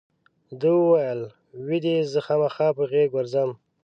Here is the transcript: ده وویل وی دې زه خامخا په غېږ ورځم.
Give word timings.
ده 0.59 0.69
وویل 0.81 1.21
وی 1.65 1.77
دې 1.85 1.95
زه 2.11 2.19
خامخا 2.25 2.67
په 2.77 2.83
غېږ 2.91 3.09
ورځم. 3.13 3.49